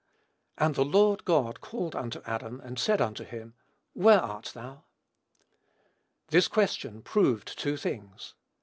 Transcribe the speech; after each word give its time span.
"And 0.57 0.73
the 0.73 0.83
Lord 0.83 1.25
God 1.25 1.61
called 1.61 1.95
unto 1.95 2.23
Adam, 2.25 2.59
and 2.61 2.79
said 2.79 2.99
unto 2.99 3.23
him, 3.23 3.53
Where 3.93 4.19
art 4.19 4.49
thou?" 4.55 4.85
This 6.29 6.47
question 6.47 7.03
proved 7.03 7.55
two 7.59 7.77
things. 7.77 8.33